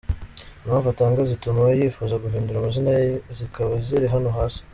Impamvu 0.63 0.87
atanga 0.93 1.21
zituma 1.31 1.63
yifuza 1.79 2.21
guhindura 2.23 2.57
amazina 2.59 2.89
ye 2.99 3.05
zikaba 3.37 3.73
ziri 3.87 4.07
hano 4.13 4.29
hasi:. 4.37 4.59